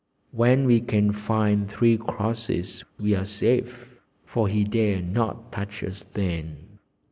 [0.31, 6.05] When we can find three crosses we are safe, for he dare not touch us
[6.15, 6.79] then."